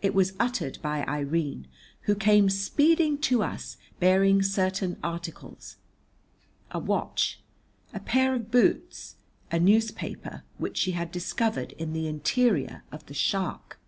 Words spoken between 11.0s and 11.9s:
discovered